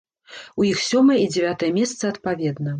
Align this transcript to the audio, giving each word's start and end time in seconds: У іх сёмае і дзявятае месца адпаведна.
У 0.61 0.65
іх 0.69 0.81
сёмае 0.87 1.19
і 1.25 1.29
дзявятае 1.35 1.71
месца 1.79 2.03
адпаведна. 2.13 2.69